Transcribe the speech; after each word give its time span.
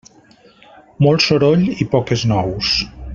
Molt 1.07 1.25
soroll 1.25 1.69
i 1.85 1.89
poques 1.93 2.25
nous. 2.33 2.73